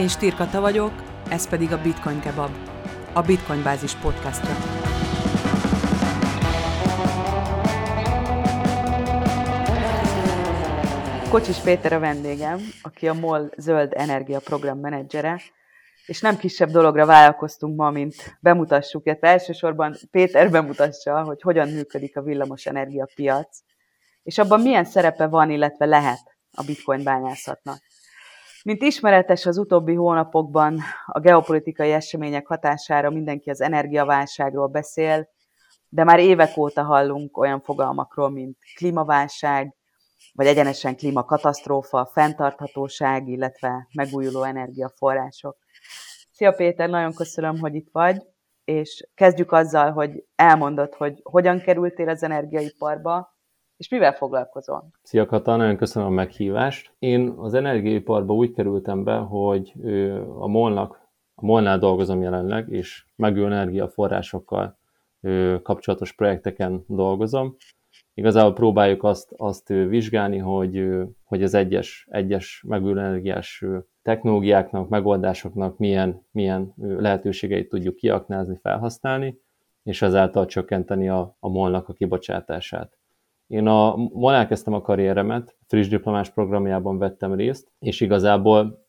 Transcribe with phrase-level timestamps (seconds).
[0.00, 0.92] Én Stirkata vagyok,
[1.28, 2.50] ez pedig a Bitcoin Kebab,
[3.12, 4.54] a Bitcoin Bázis podcastja.
[11.30, 15.40] Kocsis Péter a vendégem, aki a MOL Zöld Energia Program menedzsere,
[16.06, 22.16] és nem kisebb dologra vállalkoztunk ma, mint bemutassuk, illetve elsősorban Péter bemutassa, hogy hogyan működik
[22.16, 23.58] a villamos energiapiac,
[24.22, 27.78] és abban milyen szerepe van, illetve lehet a bitcoin bányászatnak.
[28.64, 35.28] Mint ismeretes az utóbbi hónapokban a geopolitikai események hatására mindenki az energiaválságról beszél,
[35.88, 39.74] de már évek óta hallunk olyan fogalmakról, mint klímaválság,
[40.32, 45.56] vagy egyenesen klímakatasztrófa, fenntarthatóság, illetve megújuló energiaforrások.
[46.30, 48.22] Szia Péter, nagyon köszönöm, hogy itt vagy,
[48.64, 53.38] és kezdjük azzal, hogy elmondod, hogy hogyan kerültél az energiaiparba,
[53.80, 54.90] és mivel foglalkozol?
[55.02, 56.94] Szia Kata, nagyon köszönöm a meghívást.
[56.98, 59.72] Én az energiaiparba úgy kerültem be, hogy
[60.38, 64.78] a molnak, a molnál dolgozom jelenleg, és megújuló energiaforrásokkal
[65.62, 67.56] kapcsolatos projekteken dolgozom.
[68.14, 70.88] Igazából próbáljuk azt, azt vizsgálni, hogy,
[71.24, 73.64] hogy az egyes, egyes megújuló energiás
[74.02, 79.40] technológiáknak, megoldásoknak milyen, milyen lehetőségeit tudjuk kiaknázni, felhasználni,
[79.82, 82.99] és ezáltal csökkenteni a, a molnak a kibocsátását.
[83.50, 88.86] Én a MOL elkezdtem a karrieremet, friss diplomás programjában vettem részt, és igazából,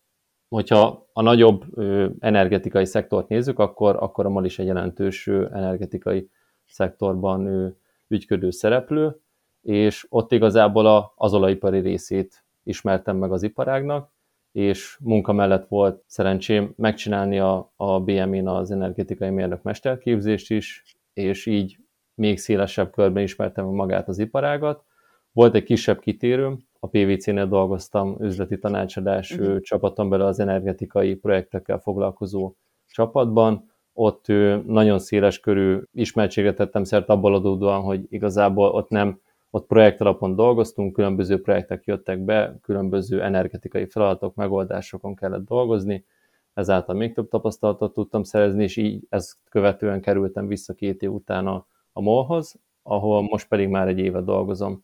[0.49, 1.79] hogyha a nagyobb
[2.19, 6.29] energetikai szektort nézzük, akkor, akkor a MOL is egy jelentős energetikai
[6.65, 7.73] szektorban
[8.07, 9.19] ügyködő szereplő,
[9.61, 14.11] és ott igazából a, az olajipari részét ismertem meg az iparágnak,
[14.51, 21.45] és munka mellett volt szerencsém megcsinálni a, a BM-én az energetikai mérnök mesterképzést is, és
[21.45, 21.77] így
[22.21, 24.83] még szélesebb körben ismertem magát az iparágat.
[25.31, 29.59] Volt egy kisebb kitérőm, a PVC-nél dolgoztam üzleti tanácsadás uh-huh.
[29.59, 32.53] csapaton belül az energetikai projektekkel foglalkozó
[32.87, 33.71] csapatban.
[33.93, 34.25] Ott
[34.65, 40.35] nagyon széles körű ismertséget tettem szert abból adódóan, hogy igazából ott nem ott projekt alapon
[40.35, 46.05] dolgoztunk, különböző projektek jöttek be, különböző energetikai feladatok, megoldásokon kellett dolgozni,
[46.53, 51.47] ezáltal még több tapasztalatot tudtam szerezni, és így ezt követően kerültem vissza két év után
[51.47, 54.83] a a MOL-hoz, ahol most pedig már egy éve dolgozom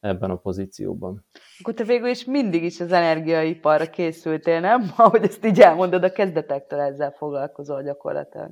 [0.00, 1.24] ebben a pozícióban.
[1.58, 4.90] Akkor te végül is mindig is az energiaiparra készültél, nem?
[4.96, 8.50] Ahogy ezt így elmondod, a kezdetektől ezzel foglalkozol gyakorlatilag.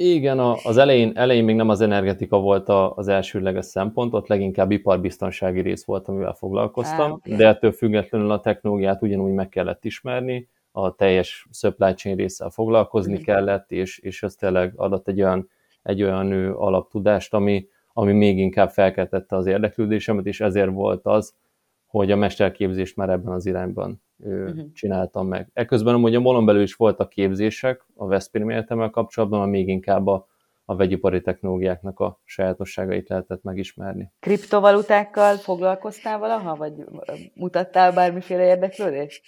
[0.00, 5.60] Igen, az elején, elején még nem az energetika volt az elsőleges szempont, ott leginkább iparbiztonsági
[5.60, 7.36] rész volt, amivel foglalkoztam, ah, okay.
[7.36, 13.18] de ettől függetlenül a technológiát ugyanúgy meg kellett ismerni, a teljes supply chain résszel foglalkozni
[13.18, 13.22] mm.
[13.22, 15.48] kellett, és, és ez tényleg adott egy olyan
[15.88, 21.34] egy olyan alaptudást, ami, ami még inkább felkeltette az érdeklődésemet, és ezért volt az,
[21.86, 24.72] hogy a mesterképzést már ebben az irányban uh-huh.
[24.72, 25.50] csináltam meg.
[25.52, 30.06] Ekközben amúgy a molon belül is voltak képzések a Veszprém Egyetemmel kapcsolatban, ami még inkább
[30.06, 30.26] a
[30.70, 34.12] a vegyipari technológiáknak a sajátosságait lehetett megismerni.
[34.20, 36.72] Kriptovalutákkal foglalkoztál valaha, vagy
[37.34, 39.22] mutattál bármiféle érdeklődést?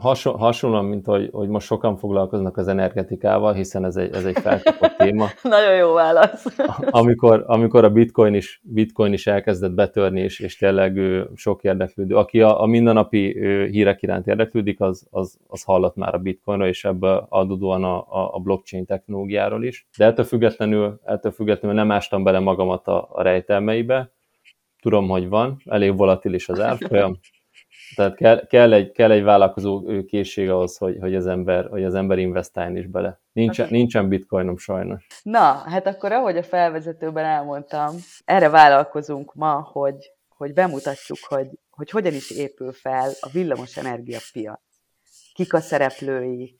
[0.00, 4.38] Hason, hasonlóan, mint hogy, hogy most sokan foglalkoznak az energetikával, hiszen ez egy, ez egy
[4.38, 5.26] felkapott téma.
[5.42, 6.46] Nagyon jó válasz.
[6.90, 10.98] amikor, amikor a bitcoin is, bitcoin is elkezdett betörni, és, és tényleg
[11.34, 13.38] sok érdeklődő, aki a, a mindennapi
[13.70, 18.34] hírek iránt érdeklődik, az, az, az hallott már a bitcoinra, és ebből adódóan a, a,
[18.34, 19.86] a blockchain technológiáról is.
[19.98, 24.10] De ettől függetlenül függetlenül, ettől függetlenül nem ástam bele magamat a, a rejtelmeibe.
[24.80, 27.18] Tudom, hogy van, elég volatilis az árfolyam,
[27.94, 31.94] tehát kell, kell, egy, kell egy vállalkozó készség ahhoz, hogy, hogy, az ember, hogy az
[31.94, 33.20] ember investáljon is bele.
[33.32, 35.06] Nincsen, nincsen bitcoinom sajnos.
[35.22, 37.94] Na, hát akkor ahogy a felvezetőben elmondtam,
[38.24, 44.60] erre vállalkozunk ma, hogy, hogy bemutatjuk, hogy, hogy hogyan is épül fel a villamos energiapiac.
[45.34, 46.56] Kik a szereplői,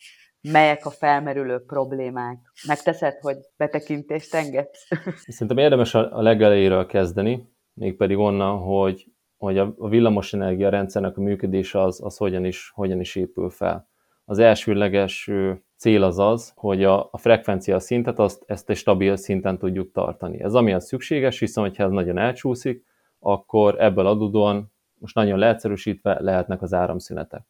[0.53, 2.39] melyek a felmerülő problémák.
[2.67, 4.89] Megteszed, hogy betekintést engedsz?
[5.27, 9.07] Szerintem érdemes a legelejéről kezdeni, mégpedig onnan, hogy,
[9.37, 13.89] hogy a villamosenergia rendszernek a működése az, az hogyan, is, hogyan is épül fel.
[14.25, 15.31] Az elsőleges
[15.77, 20.43] cél az az, hogy a, a frekvencia szintet azt, ezt egy stabil szinten tudjuk tartani.
[20.43, 22.85] Ez amiatt szükséges, hiszen ha ez nagyon elcsúszik,
[23.19, 27.47] akkor ebből adódóan, most nagyon leegyszerűsítve, lehetnek az áramszünetek.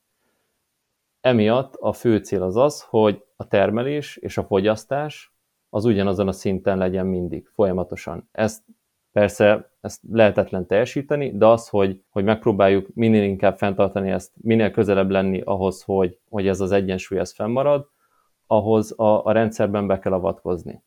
[1.26, 5.34] Emiatt a fő cél az az, hogy a termelés és a fogyasztás
[5.68, 8.28] az ugyanazon a szinten legyen mindig, folyamatosan.
[8.32, 8.64] Ezt
[9.12, 15.10] persze ezt lehetetlen teljesíteni, de az, hogy, hogy megpróbáljuk minél inkább fenntartani ezt, minél közelebb
[15.10, 17.88] lenni ahhoz, hogy, hogy ez az egyensúly ez fennmarad,
[18.46, 20.82] ahhoz a, a rendszerben be kell avatkozni.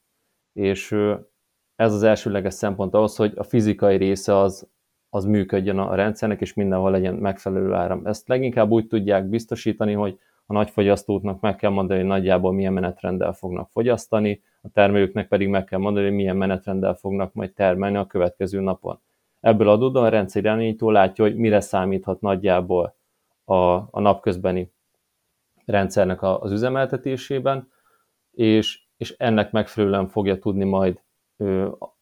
[0.53, 0.91] És
[1.75, 4.69] ez az elsőleges szempont ahhoz, hogy a fizikai része az,
[5.09, 8.05] az működjön a rendszernek, és mindenhol legyen megfelelő áram.
[8.05, 13.33] Ezt leginkább úgy tudják biztosítani, hogy a nagyfogyasztóknak meg kell mondani, hogy nagyjából milyen menetrenddel
[13.33, 18.05] fognak fogyasztani, a termelőknek pedig meg kell mondani, hogy milyen menetrenddel fognak majd termelni a
[18.05, 18.99] következő napon.
[19.39, 22.95] Ebből adódóan a rendszerirányító látja, hogy mire számíthat nagyjából
[23.45, 24.71] a, a napközbeni
[25.65, 27.71] rendszernek az üzemeltetésében,
[28.31, 31.01] és, és ennek megfelelően fogja tudni majd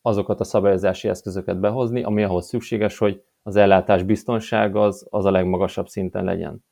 [0.01, 5.31] azokat a szabályozási eszközöket behozni, ami ahhoz szükséges, hogy az ellátás biztonsága az, az a
[5.31, 6.65] legmagasabb szinten legyen.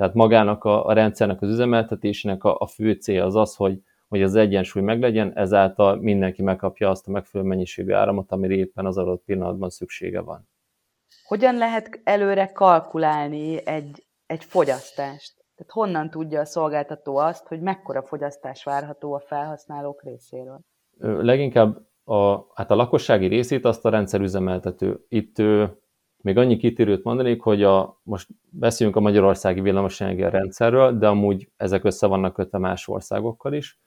[0.00, 4.22] Tehát magának a, a rendszernek az üzemeltetésének a, a fő cél az az, hogy, hogy
[4.22, 9.24] az egyensúly meglegyen, ezáltal mindenki megkapja azt a megfelelő mennyiségű áramot, amire éppen az adott
[9.24, 10.48] pillanatban szüksége van.
[11.24, 15.34] Hogyan lehet előre kalkulálni egy, egy fogyasztást?
[15.56, 20.60] Tehát honnan tudja a szolgáltató azt, hogy mekkora fogyasztás várható a felhasználók részéről?
[20.98, 25.04] Leginkább a, hát a lakossági részét azt a rendszerüzemeltető.
[25.08, 25.36] Itt
[26.22, 31.84] még annyi kitérőt mondanék, hogy a, most beszéljünk a magyarországi villamosenergia rendszerről, de amúgy ezek
[31.84, 33.80] össze vannak kötve más országokkal is.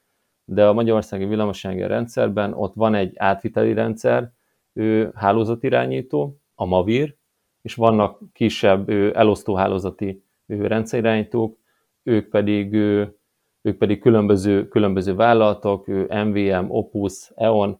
[0.46, 4.32] De a magyarországi villamosenergia rendszerben ott van egy átviteli rendszer,
[4.74, 7.16] ő hálózatirányító, a MAVIR,
[7.62, 11.58] és vannak kisebb ő, elosztó hálózati ő, rendszerirányítók,
[12.04, 12.74] ők pedig,
[13.62, 17.80] ők pedig különböző, különböző vállalatok, ő, MVM, Opus, EON,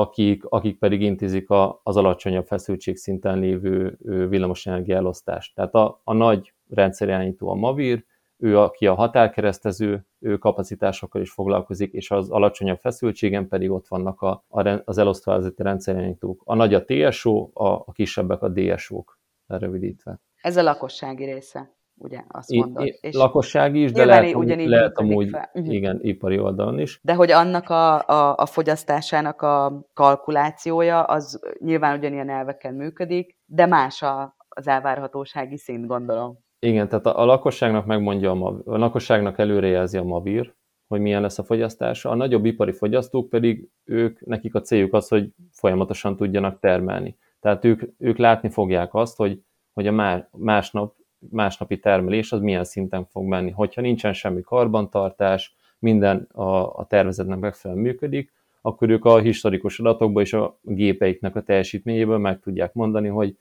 [0.00, 3.98] akik, akik pedig intézik a, az alacsonyabb feszültségszinten lévő
[4.28, 5.54] villamosenergia elosztást.
[5.54, 8.04] Tehát a, a nagy rendszerirányító a Mavir,
[8.36, 14.20] ő, aki a határkeresztező ő kapacitásokkal is foglalkozik, és az alacsonyabb feszültségen pedig ott vannak
[14.20, 16.42] a, a, az elosztóházati rendszerirányítók.
[16.44, 20.20] A nagy a TSO, a, a kisebbek a DSO-k, lerövidítve.
[20.40, 22.86] Ez a lakossági része ugye azt mondod.
[22.86, 25.50] I, és lakossági is, de lehet, ugyanígy lehet amúgy, fel.
[25.54, 25.74] Uh-huh.
[25.74, 27.00] igen, ipari oldalon is.
[27.02, 33.66] De hogy annak a, a, a fogyasztásának a kalkulációja, az nyilván ugyanilyen elveken működik, de
[33.66, 36.38] más a, az elvárhatósági szint, gondolom.
[36.58, 40.54] Igen, tehát a, a lakosságnak megmondja, a, a lakosságnak előrejelzi a Mavir,
[40.86, 42.10] hogy milyen lesz a fogyasztása.
[42.10, 47.16] A nagyobb ipari fogyasztók pedig ők, nekik a céljuk az, hogy folyamatosan tudjanak termelni.
[47.40, 49.40] Tehát ők, ők látni fogják azt, hogy,
[49.72, 50.94] hogy a másnap
[51.30, 53.50] másnapi termelés az milyen szinten fog menni.
[53.50, 60.22] Hogyha nincsen semmi karbantartás, minden a, a tervezetnek megfelelően működik, akkor ők a historikus adatokból
[60.22, 63.36] és a gépeiknek a teljesítményéből meg tudják mondani, hogy,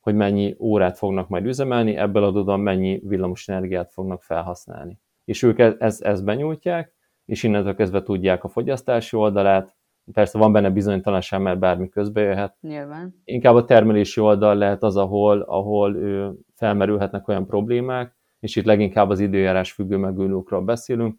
[0.00, 4.98] hogy mennyi órát fognak majd üzemelni, ebből adódóan mennyi villamos energiát fognak felhasználni.
[5.24, 6.92] És ők e-, ezt, ezt benyújtják,
[7.24, 9.73] és innentől kezdve tudják a fogyasztási oldalát,
[10.12, 12.56] Persze van benne bizonytalanság, mert bármi közbe jöhet.
[12.60, 13.20] Nyilván.
[13.24, 19.10] Inkább a termelési oldal lehet az, ahol, ahol ő, felmerülhetnek olyan problémák, és itt leginkább
[19.10, 21.18] az időjárás függő megújulókról beszélünk,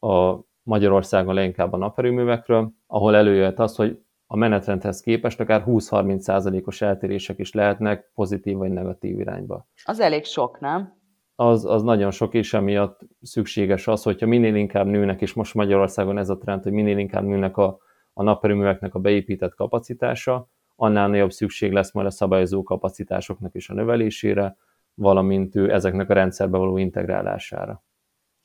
[0.00, 7.38] a Magyarországon leginkább a naperőművekről, ahol előjött az, hogy a menetrendhez képest akár 20-30%-os eltérések
[7.38, 9.68] is lehetnek pozitív vagy negatív irányba.
[9.84, 10.94] Az elég sok, nem?
[11.34, 16.18] Az, az nagyon sok, és emiatt szükséges az, hogyha minél inkább nőnek, és most Magyarországon
[16.18, 17.78] ez a trend, hogy minél inkább nőnek a
[18.18, 23.74] a naperőműveknek a beépített kapacitása, annál nagyobb szükség lesz majd a szabályozó kapacitásoknak is a
[23.74, 24.56] növelésére,
[24.94, 27.84] valamint ő ezeknek a rendszerbe való integrálására.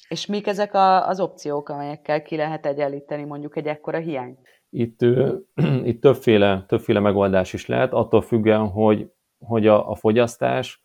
[0.09, 4.37] És mik ezek a, az opciók, amelyekkel ki lehet egyenlíteni mondjuk egy ekkora hiány?
[4.69, 4.99] Itt,
[5.89, 10.83] itt többféle, többféle megoldás is lehet, attól függően, hogy, hogy a, a fogyasztás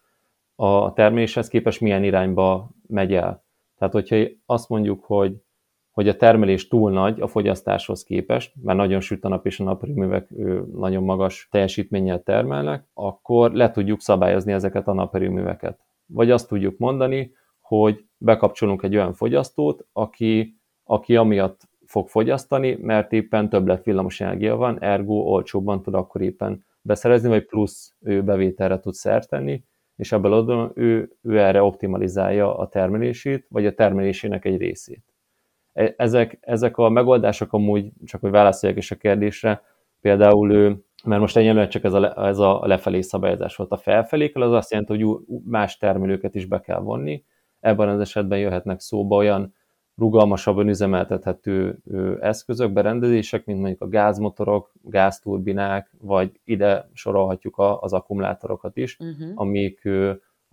[0.55, 3.45] a termeléshez képest milyen irányba megy el.
[3.79, 4.17] Tehát, hogyha
[4.47, 5.37] azt mondjuk, hogy
[5.97, 9.65] hogy a termelés túl nagy a fogyasztáshoz képest, mert nagyon süt a nap és a
[9.65, 10.29] naperőművek
[10.73, 15.81] nagyon magas teljesítménnyel termelnek, akkor le tudjuk szabályozni ezeket a naperőműveket.
[16.07, 23.13] Vagy azt tudjuk mondani, hogy bekapcsolunk egy olyan fogyasztót, aki, aki amiatt fog fogyasztani, mert
[23.13, 28.79] éppen többlet villamos energia van, ergo olcsóbban tud akkor éppen beszerezni, vagy plusz ő bevételre
[28.79, 29.65] tud szert tenni,
[29.97, 35.16] és ebből adom ő, ő erre optimalizálja a termelését, vagy a termelésének egy részét.
[35.77, 39.63] E, ezek, ezek a megoldások amúgy, csak hogy válaszoljak is a kérdésre,
[40.01, 44.43] például ő, mert most egyelőre csak ez a, ez a lefelé szabályozás volt a felfelékel,
[44.43, 47.25] az azt jelenti, hogy más termelőket is be kell vonni.
[47.61, 49.55] Ebben az esetben jöhetnek szóba olyan
[49.97, 51.79] rugalmasabban üzemeltethető
[52.21, 59.31] eszközök, berendezések, mint mondjuk a gázmotorok, gázturbinák, vagy ide sorolhatjuk az akkumulátorokat is, uh-huh.
[59.35, 59.89] amik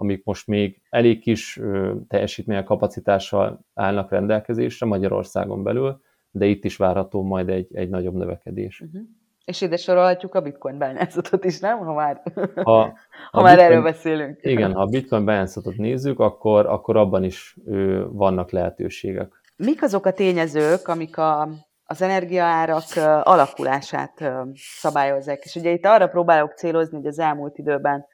[0.03, 1.59] amik most még elég kis
[2.07, 8.81] teljesítmény kapacitással állnak rendelkezésre Magyarországon belül, de itt is várható majd egy, egy nagyobb növekedés.
[8.81, 9.01] Uh-huh.
[9.45, 11.77] És ide sorolhatjuk a bitcoin bányászatot is, nem?
[11.77, 12.93] Ha már, ha, ha,
[13.31, 14.39] ha már bitcoin, erről beszélünk.
[14.41, 19.41] Igen, ha a bitcoin bányászatot nézzük, akkor, akkor abban is ő, vannak lehetőségek.
[19.55, 21.49] Mik azok a tényezők, amik a,
[21.83, 22.83] az energiaárak
[23.23, 25.43] alakulását szabályozzák?
[25.43, 28.05] És ugye itt arra próbálok célozni, hogy az elmúlt időben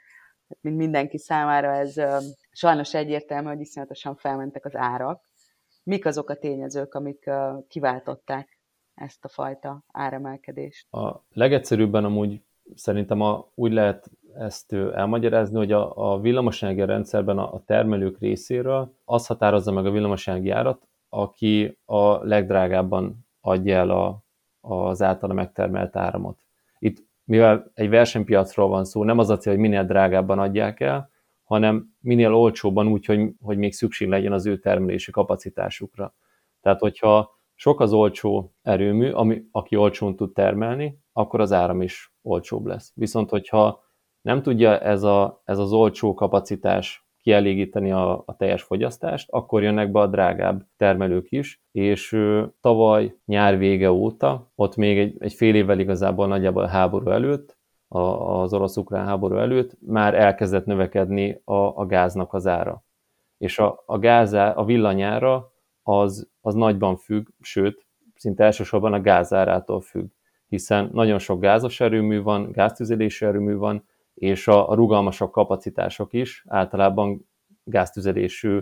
[0.61, 1.95] mint mindenki számára ez
[2.51, 5.21] Sajnos egyértelmű, hogy iszonyatosan felmentek az árak.
[5.83, 7.29] Mik azok a tényezők, amik
[7.67, 8.59] kiváltották
[8.93, 10.93] ezt a fajta áremelkedést?
[10.93, 12.41] A legegyszerűbben amúgy
[12.75, 18.93] szerintem a, úgy lehet ezt elmagyarázni, hogy a, a villamosenergia rendszerben a, a termelők részéről
[19.05, 24.23] az határozza meg a villamosenergia árat, aki a legdrágábban adja el a,
[24.59, 26.39] az általa megtermelt áramot.
[26.79, 31.09] Itt, mivel egy versenypiacról van szó, nem az a cél, hogy minél drágábban adják el,
[31.43, 36.15] hanem minél olcsóbban úgy, hogy, hogy még szükség legyen az ő termelési kapacitásukra.
[36.61, 42.13] Tehát, hogyha sok az olcsó erőmű, ami, aki olcsón tud termelni, akkor az áram is
[42.21, 42.91] olcsóbb lesz.
[42.95, 43.83] Viszont, hogyha
[44.21, 49.91] nem tudja ez, a, ez az olcsó kapacitás kielégíteni a, a teljes fogyasztást, akkor jönnek
[49.91, 55.33] be a drágább termelők is, és ö, tavaly nyár vége óta, ott még egy, egy
[55.33, 57.57] fél évvel igazából nagyjából a háború előtt,
[57.87, 57.99] a,
[58.41, 62.83] az orosz-ukrán háború előtt már elkezdett növekedni a, a gáznak az ára.
[63.37, 65.51] És a, a gázá, a villanyára
[65.83, 67.85] az, az nagyban függ, sőt,
[68.15, 70.07] szinte elsősorban a gázárától függ,
[70.47, 73.83] hiszen nagyon sok gázos erőmű van, gáztüzelési erőmű van,
[74.19, 77.29] és a, rugalmasabb kapacitások is általában
[77.63, 78.59] gáztüzelésű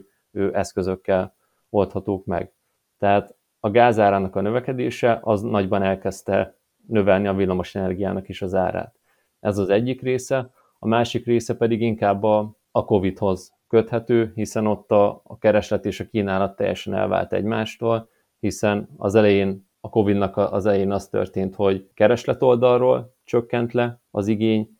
[0.51, 1.35] eszközökkel
[1.69, 2.53] oldhatók meg.
[2.97, 8.99] Tehát a gázárának a növekedése az nagyban elkezdte növelni a villamosenergiának is az árát.
[9.39, 14.91] Ez az egyik része, a másik része pedig inkább a, a COVID-hoz köthető, hiszen ott
[14.91, 18.09] a, a kereslet és a kínálat teljesen elvált egymástól,
[18.39, 24.27] hiszen az elején a Covid-nak az elején az történt, hogy kereslet oldalról csökkent le az
[24.27, 24.76] igény,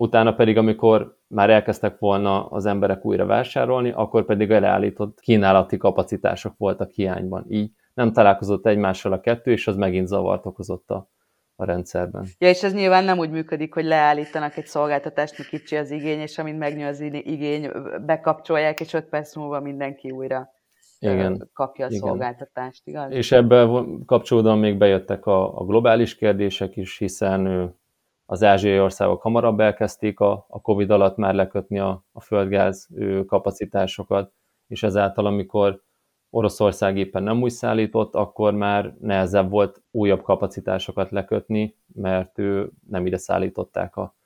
[0.00, 6.54] utána pedig, amikor már elkezdtek volna az emberek újra vásárolni, akkor pedig eleállított kínálati kapacitások
[6.56, 7.44] voltak hiányban.
[7.48, 11.10] Így nem találkozott egymással a kettő, és az megint zavart okozott a,
[11.56, 12.26] a rendszerben.
[12.38, 16.20] Ja, és ez nyilván nem úgy működik, hogy leállítanak egy szolgáltatást, mi kicsi az igény,
[16.20, 17.70] és amint megnő az igény,
[18.06, 20.48] bekapcsolják, és öt perc múlva mindenki újra
[20.98, 22.00] igen, kapja a igen.
[22.00, 23.12] szolgáltatást, igaz?
[23.12, 27.72] És ebben kapcsolódóan még bejöttek a, a globális kérdések is, hiszen
[28.30, 32.88] az ázsiai országok hamarabb elkezdték a, a Covid alatt már lekötni a, a földgáz
[33.26, 34.32] kapacitásokat,
[34.66, 35.82] és ezáltal, amikor
[36.30, 43.06] Oroszország éppen nem úgy szállított, akkor már nehezebb volt újabb kapacitásokat lekötni, mert ő nem
[43.06, 44.16] ide szállították a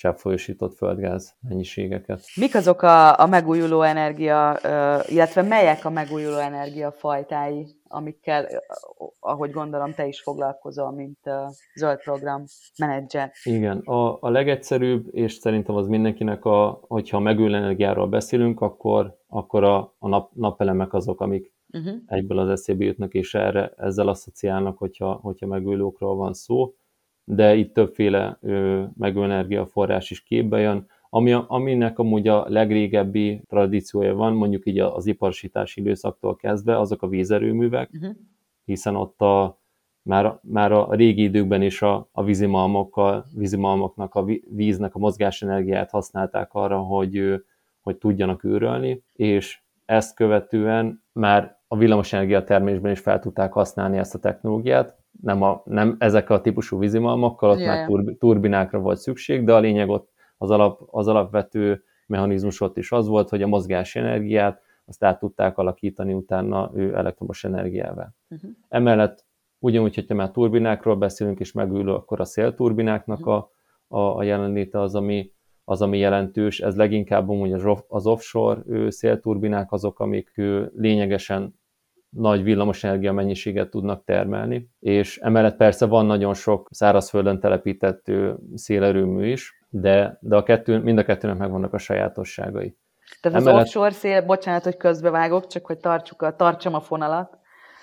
[0.00, 2.22] cseppfolyósított földgáz mennyiségeket.
[2.36, 4.58] Mik azok a, a megújuló energia,
[5.06, 8.46] illetve melyek a megújuló energia fajtái, amikkel,
[9.20, 11.18] ahogy gondolom, te is foglalkozol, mint
[11.74, 12.44] zöld program
[12.78, 13.32] menedzser?
[13.42, 19.64] Igen, a, a legegyszerűbb, és szerintem az mindenkinek, a, hogyha megújuló energiáról beszélünk, akkor, akkor
[19.64, 21.94] a, a nap, napelemek azok, amik uh-huh.
[22.06, 26.74] egyből az eszébe jutnak, és erre ezzel asszociálnak, hogyha, hogyha megújulókról van szó
[27.34, 28.38] de itt többféle
[28.98, 35.06] megújuló energiaforrás is képbe jön, ami, aminek amúgy a legrégebbi tradíciója van, mondjuk így az
[35.06, 38.10] iparosítási időszaktól kezdve, azok a vízerőművek, uh-huh.
[38.64, 39.58] hiszen ott a,
[40.02, 46.54] már, már a régi időkben is a, a vízimalmokkal, vízimalmoknak, a víznek a mozgásenergiát használták
[46.54, 47.44] arra, hogy,
[47.80, 54.14] hogy tudjanak űrölni, és ezt követően már a villamosenergia termésben is fel tudták használni ezt
[54.14, 57.76] a technológiát, nem, a, nem ezek a típusú vízimalmokkal, ott yeah.
[57.76, 62.76] már turbi, turbinákra volt szükség, de a lényeg ott az, alap, az alapvető mechanizmus ott
[62.76, 68.14] is az volt, hogy a mozgás energiát azt át tudták alakítani utána ő elektromos energiával.
[68.28, 68.50] Uh-huh.
[68.68, 69.24] Emellett
[69.58, 73.34] ugyanúgy, hogyha már turbinákról beszélünk, és megülő, akkor a szélturbináknak uh-huh.
[73.34, 73.50] a,
[73.88, 75.32] a, a jelenléte az, ami,
[75.64, 76.60] az, ami jelentős.
[76.60, 80.40] Ez leginkább az, az offshore szélturbinák azok, amik
[80.76, 81.59] lényegesen
[82.10, 88.04] nagy villamosenergia mennyiséget tudnak termelni, és emellett persze van nagyon sok szárazföldön telepített
[88.54, 92.76] szélerőmű is, de, de a kettő, mind a kettőnek megvannak a sajátosságai.
[93.20, 93.60] Tehát emellett...
[93.60, 97.38] az offshore szél, bocsánat, hogy közbevágok, csak hogy tartsuk a, tartsam a fonalat.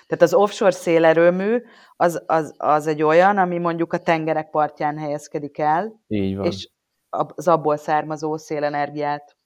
[0.06, 1.62] Tehát az offshore szélerőmű
[1.96, 6.46] az, az, az egy olyan, ami mondjuk a tengerek partján helyezkedik el, Így van.
[6.46, 6.70] és
[7.08, 9.36] az abból származó szélenergiát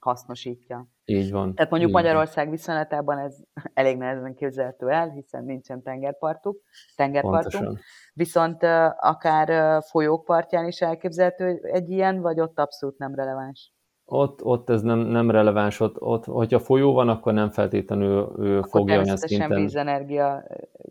[0.00, 0.88] hasznosítja.
[1.10, 1.54] Így van.
[1.54, 3.36] Tehát mondjuk Magyarország viszonylatában ez
[3.74, 6.60] elég nehezen képzelhető el, hiszen nincsen tengerpartuk,
[6.96, 7.64] tengerpartunk.
[7.64, 7.78] Pontosan.
[8.12, 8.62] Viszont
[8.98, 13.72] akár folyók partján is elképzelhető egy ilyen, vagy ott abszolút nem releváns?
[14.04, 18.58] Ott, ott ez nem, nem releváns, ott, ott, hogyha folyó van, akkor nem feltétlenül ő
[18.58, 19.60] akkor fogja olyan szinten.
[19.60, 20.44] vízenergia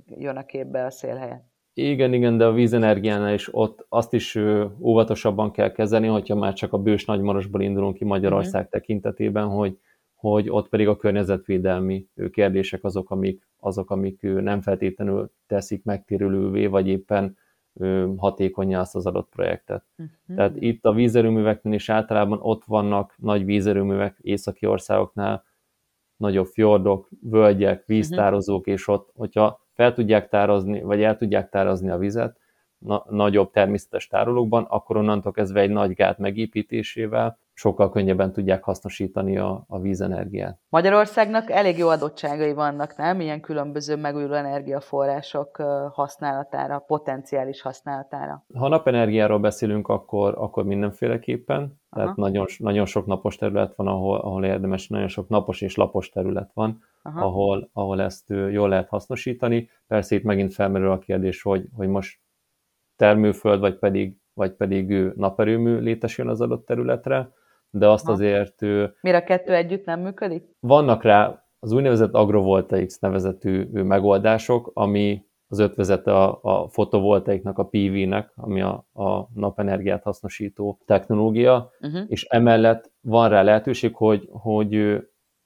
[0.05, 1.47] jön a képbe a szél helyett.
[1.73, 4.37] Igen, igen, de a vízenergiánál is ott azt is
[4.81, 8.69] óvatosabban kell kezelni, hogyha már csak a bős nagymarosból indulunk ki Magyarország uh-huh.
[8.69, 9.77] tekintetében, hogy,
[10.19, 16.87] hogy ott pedig a környezetvédelmi kérdések azok, amik, azok, amik nem feltétlenül teszik megtérülővé, vagy
[16.87, 17.37] éppen
[18.17, 19.83] hatékonyá azt az adott projektet.
[19.97, 20.35] Uh-huh.
[20.35, 25.43] Tehát itt a vízerőműveknél is általában ott vannak nagy vízerőművek északi országoknál,
[26.17, 28.73] nagyobb fjordok, völgyek, víztározók, uh-huh.
[28.73, 32.39] és ott, hogyha fel tudják tározni, vagy el tudják tározni a vizet,
[32.77, 39.37] na, nagyobb természetes tárolókban, akkor onnantól kezdve egy nagy gát megépítésével sokkal könnyebben tudják hasznosítani
[39.37, 40.59] a, a vízenergiát.
[40.69, 43.19] Magyarországnak elég jó adottságai vannak, nem?
[43.19, 45.57] Ilyen különböző megújuló energiaforrások
[45.93, 48.45] használatára, potenciális használatára.
[48.53, 51.79] Ha napenergiáról beszélünk, akkor, akkor mindenféleképpen.
[51.89, 56.09] Tehát nagyon, nagyon sok napos terület van, ahol, ahol érdemes, nagyon sok napos és lapos
[56.09, 59.69] terület van, ahol, ahol ezt jól lehet hasznosítani.
[59.87, 62.19] Persze itt megint felmerül a kérdés, hogy, hogy most
[62.95, 67.37] termőföld, vagy pedig, vagy pedig naperőmű létesül az adott területre,
[67.69, 68.13] de azt Aha.
[68.13, 68.61] azért...
[69.01, 70.43] Mire a kettő együtt nem működik?
[70.59, 78.31] Vannak rá az úgynevezett agrovoltaics nevezetű megoldások, ami az ötvezete a, a fotovoltaiknak, a PV-nek,
[78.35, 82.01] ami a, a napenergiát hasznosító technológia, uh-huh.
[82.07, 84.97] és emellett van rá lehetőség, hogy, hogy,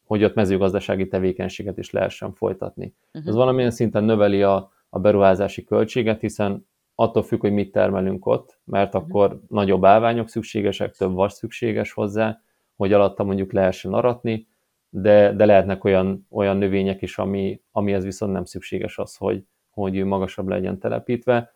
[0.05, 2.95] hogy ott mezőgazdasági tevékenységet is lehessen folytatni.
[3.13, 3.29] Uh-huh.
[3.29, 6.67] Ez valamilyen szinten növeli a, a beruházási költséget, hiszen
[7.03, 9.03] attól függ, hogy mit termelünk ott, mert mhm.
[9.03, 12.41] akkor nagyobb állványok szükségesek, több vas szükséges hozzá,
[12.75, 14.47] hogy alatta mondjuk lehessen aratni,
[14.89, 20.03] de, de lehetnek olyan, olyan növények is, ami, amihez viszont nem szükséges az, hogy, hogy
[20.03, 21.51] magasabb legyen telepítve.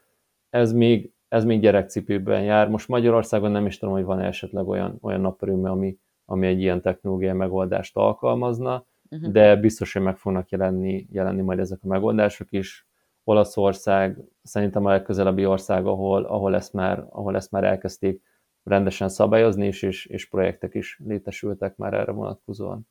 [0.49, 2.69] Ez még, ez még gyerekcipőben jár.
[2.69, 6.81] Most Magyarországon nem is tudom, hogy van esetleg olyan, olyan naperőmű, ami, ami egy ilyen
[6.81, 9.31] technológiai megoldást alkalmazna, uh-huh.
[9.31, 12.86] de biztos, hogy meg fognak jelenni, jelenni majd ezek a megoldások is.
[13.29, 18.21] Olaszország szerintem a legközelebbi ország, ahol, ahol, ezt, már, ahol ezt már elkezdték
[18.63, 22.87] rendesen szabályozni, és, és, és projektek is létesültek már erre vonatkozóan.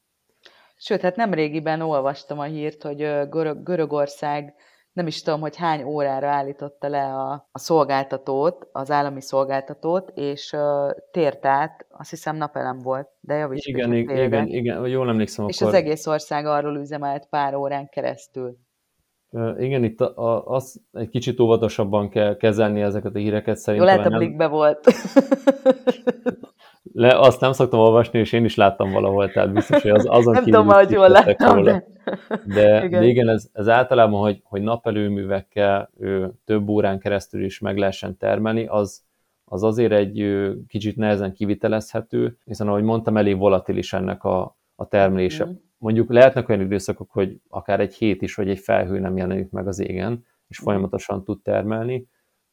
[0.76, 2.96] Sőt, hát nem régiben olvastam a hírt, hogy
[3.28, 4.54] Görög, Görögország
[4.92, 10.52] nem is tudom, hogy hány órára állította le a, a szolgáltatót, az állami szolgáltatót, és
[10.52, 15.48] uh, tért át, azt hiszem napelem volt, de javíts Igen, igen, igen, igen, jól emlékszem.
[15.48, 15.74] És akkor...
[15.74, 18.56] az egész ország arról üzemelt pár órán keresztül.
[19.58, 23.88] Igen, itt a, a, az egy kicsit óvatosabban kell kezelni ezeket a híreket szerintem.
[23.88, 24.80] Jó, lehet a blikbe volt.
[26.92, 30.32] Le, azt nem szoktam olvasni, és én is láttam valahol, tehát biztos, hogy az, azon
[30.32, 31.82] nem kívül tudom, hogy jól láttam, róla.
[32.44, 33.00] De, igen.
[33.00, 38.16] de igen, ez, ez általában, hogy, hogy napelőművekkel ő, több órán keresztül is meg lehessen
[38.16, 39.04] termelni, az,
[39.44, 44.88] az azért egy ő, kicsit nehezen kivitelezhető, hiszen ahogy mondtam, elég volatilis ennek a, a
[44.88, 45.44] termelése.
[45.44, 49.50] Mm mondjuk lehetnek olyan időszakok, hogy akár egy hét is, hogy egy felhő nem jelenik
[49.50, 50.66] meg az égen, és mhm.
[50.66, 52.08] folyamatosan tud termelni,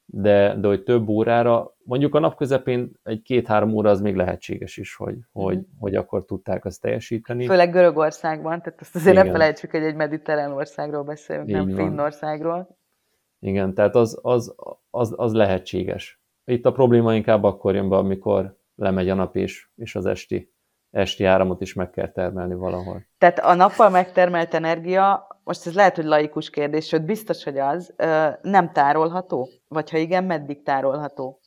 [0.06, 4.78] de, de hogy több órára, mondjuk a nap közepén egy két-három óra az még lehetséges
[4.78, 5.62] is, hogy, hogy, mm.
[5.80, 7.46] hogy akkor tudták azt teljesíteni.
[7.46, 9.26] Főleg Görögországban, tehát azt azért Igen.
[9.26, 11.76] ne felejtsük, hogy egy mediterrán országról beszélünk, Így nem van.
[11.76, 12.78] Finnországról.
[13.40, 14.56] Igen, tehát az, az,
[14.90, 16.22] az, az lehetséges.
[16.46, 20.53] Itt a probléma inkább akkor jön be, amikor lemegy a nap és, és az esti
[20.94, 23.06] esti áramot is meg kell termelni valahol.
[23.18, 27.94] Tehát a nappal megtermelt energia, most ez lehet, hogy laikus kérdés, sőt biztos, hogy az,
[28.42, 29.50] nem tárolható?
[29.68, 31.40] Vagy ha igen, meddig tárolható?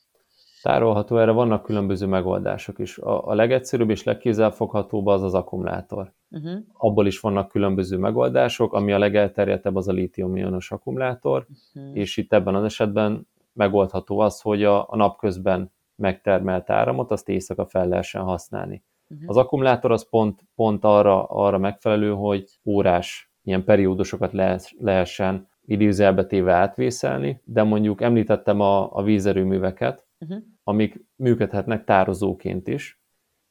[0.63, 2.99] Tárolható, erre vannak különböző megoldások is.
[2.99, 6.13] A, a legegyszerűbb és legkézzelfoghatóbb az az akkumulátor.
[6.31, 6.59] Uh-huh.
[6.73, 11.97] Abból is vannak különböző megoldások, ami a legelterjedtebb az a lítium-ionos akkumulátor, uh-huh.
[11.97, 17.67] és itt ebben az esetben megoldható az, hogy a, a napközben megtermelt áramot, azt éjszaka
[17.67, 18.85] fel lehessen használni.
[19.09, 19.29] Uh-huh.
[19.29, 24.33] Az akkumulátor az pont, pont arra, arra megfelelő, hogy órás ilyen periódusokat
[24.79, 30.38] lehessen idézelbe téve átvészelni, de mondjuk említettem a, a vízerőműveket, uh-huh.
[30.64, 33.01] amik működhetnek tározóként is,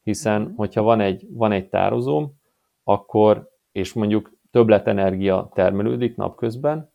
[0.04, 0.58] hiszen uh-huh.
[0.58, 2.34] hogyha van egy, van egy tározóm,
[2.84, 6.94] akkor, és mondjuk többletenergia termelődik napközben,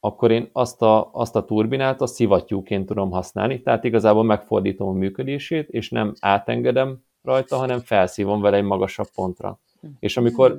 [0.00, 4.92] akkor én azt a, azt a turbinát a szivattyúként tudom használni, tehát igazából megfordítom a
[4.92, 9.60] működését, és nem átengedem rajta, hanem felszívom vele egy magasabb pontra.
[9.98, 10.58] És amikor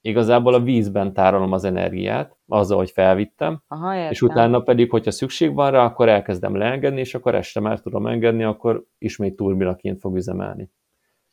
[0.00, 5.54] igazából a vízben tárolom az energiát, azzal, hogy felvittem, Aha, és utána pedig, hogyha szükség
[5.54, 10.16] van rá, akkor elkezdem leengedni, és akkor este már tudom engedni, akkor ismét turbinaként fog
[10.16, 10.70] üzemelni.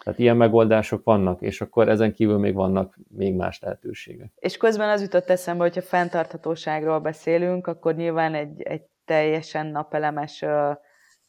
[0.04, 4.32] Tehát ilyen megoldások vannak, és akkor ezen kívül még vannak még más lehetőségek.
[4.36, 10.72] És közben az jutott eszembe, hogyha fenntarthatóságról beszélünk, akkor nyilván egy, egy teljesen napelemes ö,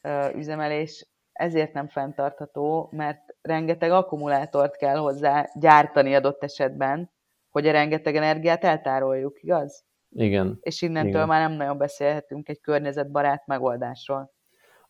[0.01, 7.11] ö, üzemelés ezért nem fenntartható, mert rengeteg akkumulátort kell hozzá gyártani adott esetben,
[7.51, 9.85] hogy a rengeteg energiát eltároljuk, igaz?
[10.11, 10.59] Igen.
[10.61, 11.27] És innentől Igen.
[11.27, 14.33] már nem nagyon beszélhetünk egy környezetbarát megoldásról.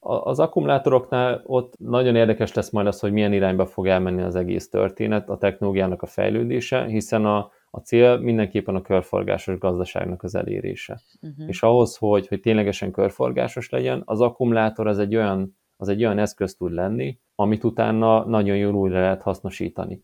[0.01, 4.69] Az akkumulátoroknál ott nagyon érdekes lesz majd az, hogy milyen irányba fog elmenni az egész
[4.69, 11.01] történet, a technológiának a fejlődése, hiszen a, a cél mindenképpen a körforgásos gazdaságnak az elérése.
[11.21, 11.49] Uh-huh.
[11.49, 16.19] És ahhoz, hogy, hogy ténylegesen körforgásos legyen, az akkumulátor az egy olyan, az egy olyan
[16.19, 20.03] eszköz tud lenni, amit utána nagyon jól újra lehet hasznosítani.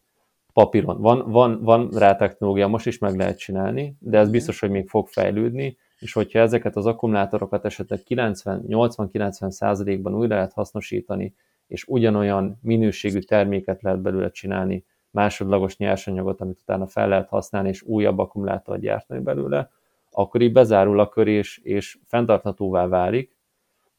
[0.52, 1.00] Papíron.
[1.00, 4.32] Van, van, van rá technológia, most is meg lehet csinálni, de ez uh-huh.
[4.32, 10.52] biztos, hogy még fog fejlődni, és hogyha ezeket az akkumulátorokat esetleg 90-80-90 százalékban újra lehet
[10.52, 11.34] hasznosítani,
[11.66, 17.82] és ugyanolyan minőségű terméket lehet belőle csinálni, másodlagos nyersanyagot, amit utána fel lehet használni, és
[17.82, 19.70] újabb akkumulátort gyártani belőle,
[20.10, 23.36] akkor így bezárul a kör, és, és fenntarthatóvá válik,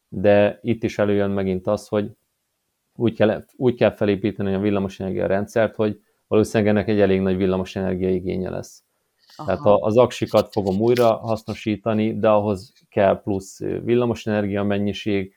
[0.07, 2.11] de itt is előjön megint az, hogy
[2.95, 8.09] úgy kell, úgy kell felépíteni a villamosenergia rendszert, hogy valószínűleg ennek egy elég nagy villamosenergia
[8.09, 8.83] igénye lesz.
[9.35, 9.47] Aha.
[9.47, 15.33] Tehát az aksikat fogom újra hasznosítani, de ahhoz kell plusz villamosenergia mennyiség,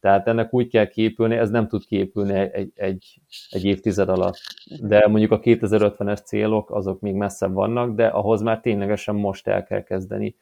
[0.00, 4.36] tehát ennek úgy kell képülni, ez nem tud képülni egy, egy, egy évtized alatt.
[4.80, 9.64] De mondjuk a 2050-es célok, azok még messzebb vannak, de ahhoz már ténylegesen most el
[9.64, 10.36] kell kezdeni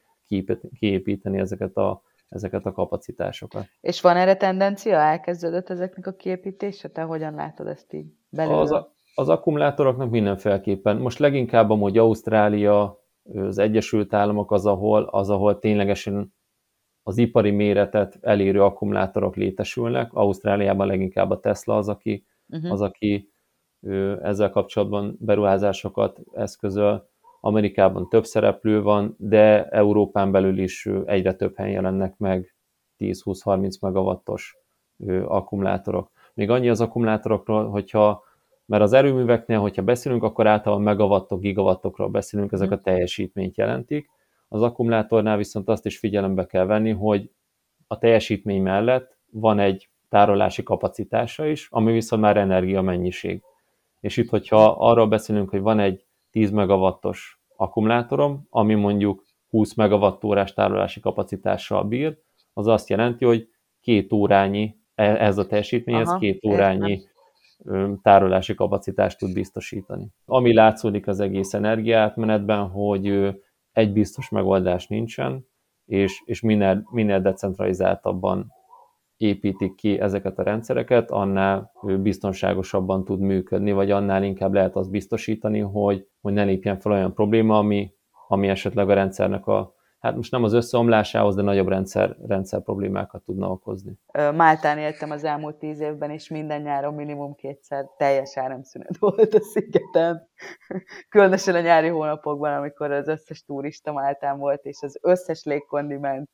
[0.79, 3.65] kiépíteni ezeket a, ezeket a kapacitásokat.
[3.81, 4.97] És van erre tendencia?
[4.97, 6.89] Elkezdődött ezeknek a kiépítése?
[6.89, 8.57] Te hogyan látod ezt így belőle?
[8.57, 8.85] Az,
[9.15, 10.97] az akkumulátoroknak mindenféleképpen.
[10.97, 16.35] Most leginkább amúgy Ausztrália, az Egyesült Államok az, ahol, az, ahol ténylegesen
[17.03, 20.13] az ipari méretet elérő akkumulátorok létesülnek.
[20.13, 22.71] Ausztráliában leginkább a Tesla az, aki, uh-huh.
[22.71, 23.31] az, aki
[24.21, 27.09] ezzel kapcsolatban beruházásokat eszközöl.
[27.39, 32.55] Amerikában több szereplő van, de Európán belül is egyre több helyen jelennek meg
[32.99, 34.57] 10-20-30 megawattos
[35.25, 36.11] akkumulátorok.
[36.33, 38.25] Még annyi az akkumulátorokról, hogyha
[38.67, 42.83] mert az erőműveknél, hogyha beszélünk, akkor általában megawattok, gigawattokról beszélünk, ezek a mhm.
[42.83, 44.09] teljesítményt jelentik.
[44.47, 47.31] Az akkumulátornál viszont azt is figyelembe kell venni, hogy
[47.87, 53.41] a teljesítmény mellett van egy tárolási kapacitása is, ami viszont már energia mennyiség.
[53.99, 60.53] És itt, hogyha arról beszélünk, hogy van egy 10 megawattos akkumulátorom, ami mondjuk 20 megawattórás
[60.53, 62.17] tárolási kapacitással bír,
[62.53, 66.91] az azt jelenti, hogy két órányi, e, ez a teljesítményhez Aha, két órányi
[67.57, 67.99] értem.
[68.01, 70.07] tárolási kapacitást tud biztosítani.
[70.25, 73.35] Ami látszódik az egész energiátmenetben, hogy
[73.71, 75.47] egy biztos megoldás nincsen,
[75.85, 78.53] és, és minél, minél decentralizáltabban
[79.17, 85.59] építik ki ezeket a rendszereket, annál biztonságosabban tud működni, vagy annál inkább lehet azt biztosítani,
[85.59, 87.93] hogy, hogy ne lépjen fel olyan probléma, ami,
[88.27, 93.23] ami esetleg a rendszernek a hát most nem az összeomlásához, de nagyobb rendszer, rendszer problémákat
[93.23, 93.99] tudna okozni.
[94.35, 99.41] Máltán éltem az elmúlt tíz évben, és minden nyáron minimum kétszer teljes áramszünet volt a
[99.41, 100.29] szigeten.
[101.09, 106.29] Különösen a nyári hónapokban, amikor az összes turista Máltán volt, és az összes légkondiment,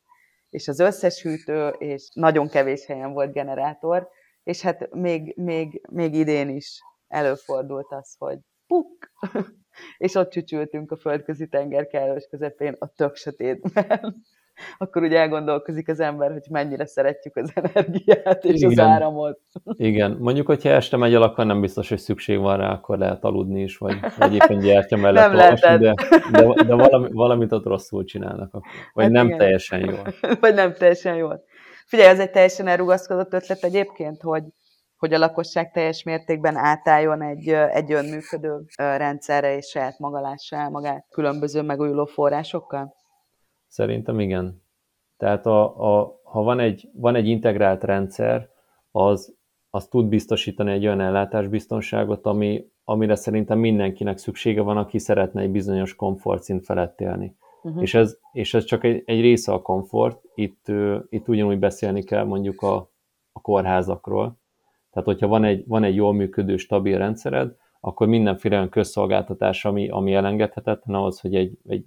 [0.54, 4.08] és az összes hűtő, és nagyon kevés helyen volt generátor,
[4.42, 9.12] és hát még, még, még idén is előfordult az, hogy puk,
[10.04, 14.24] és ott csücsültünk a földközi tenger kellős közepén a tök sötétben.
[14.78, 18.70] Akkor ugye elgondolkozik az ember, hogy mennyire szeretjük az energiát és Igen.
[18.70, 19.40] az áramot.
[19.76, 23.24] Igen, mondjuk, hogyha este megy el, akkor nem biztos, hogy szükség van rá, akkor lehet
[23.24, 25.94] aludni is, vagy, vagy éppen gyertya mellett nem olvasni, de,
[26.32, 28.70] de, de valami, valamit ott rosszul csinálnak, akkor.
[28.92, 29.38] vagy hát nem igen.
[29.38, 30.14] teljesen jól.
[30.40, 31.42] vagy nem teljesen jól.
[31.86, 34.42] Figyelj, ez egy teljesen elrugaszkodott ötlet egyébként, hogy
[34.96, 40.70] hogy a lakosság teljes mértékben átálljon egy, egy önműködő rendszerre, és saját maga lássa el
[40.70, 42.94] magát különböző megújuló forrásokkal?
[43.74, 44.62] Szerintem igen.
[45.16, 45.62] Tehát a,
[45.98, 48.48] a, ha van egy, van egy integrált rendszer,
[48.90, 49.34] az,
[49.70, 55.50] az tud biztosítani egy olyan ellátásbiztonságot, ami, amire szerintem mindenkinek szüksége van, aki szeretne egy
[55.50, 57.36] bizonyos komfortszint felett élni.
[57.62, 57.82] Uh-huh.
[57.82, 60.22] És, ez, és ez csak egy, egy része a komfort.
[60.34, 60.66] Itt,
[61.08, 62.90] itt ugyanúgy beszélni kell mondjuk a,
[63.32, 64.38] a kórházakról,
[64.90, 69.88] tehát, hogyha van egy, van egy jól működő, stabil rendszered, akkor mindenféle olyan közszolgáltatás, ami,
[69.88, 71.84] ami elengedhetetlen ahhoz, hogy egy, egy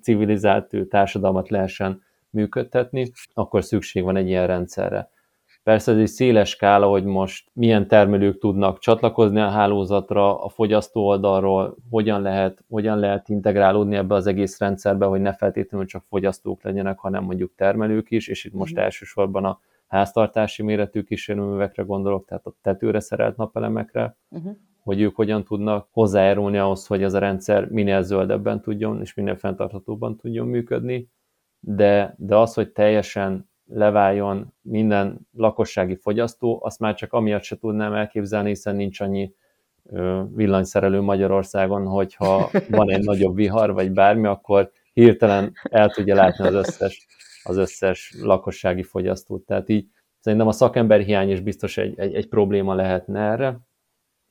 [0.00, 5.10] civilizált társadalmat lehessen működtetni, akkor szükség van egy ilyen rendszerre.
[5.62, 11.06] Persze ez egy széles skála, hogy most milyen termelők tudnak csatlakozni a hálózatra, a fogyasztó
[11.06, 16.62] oldalról, hogyan lehet, hogyan lehet integrálódni ebbe az egész rendszerbe, hogy ne feltétlenül csak fogyasztók
[16.62, 18.82] legyenek, hanem mondjuk termelők is, és itt most mhm.
[18.82, 24.56] elsősorban a háztartási méretű kísérőművekre gondolok, tehát a tetőre szerelt napelemekre, uh-huh.
[24.84, 29.36] Hogy ők hogyan tudnak hozzájárulni ahhoz, hogy ez a rendszer minél zöldebben tudjon és minél
[29.36, 31.08] fenntarthatóbban tudjon működni,
[31.60, 37.92] de, de az, hogy teljesen leváljon minden lakossági fogyasztó, azt már csak amiatt se tudnám
[37.92, 39.34] elképzelni, hiszen nincs annyi
[40.34, 46.54] villanyszerelő Magyarországon, hogyha van egy nagyobb vihar, vagy bármi, akkor hirtelen el tudja látni az
[46.54, 47.06] összes
[47.44, 49.46] az összes lakossági fogyasztót.
[49.46, 49.86] Tehát így
[50.18, 53.58] szerintem a szakember hiány is biztos egy, egy, egy probléma lehetne erre,